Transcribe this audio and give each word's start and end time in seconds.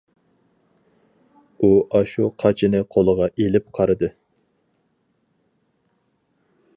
ئۇ 1.61 1.69
ئاشۇ 1.99 2.25
قاچىنى 2.43 2.81
قولىغا 2.95 3.29
ئېلىپ 3.43 3.69
قارىدى. 3.79 4.11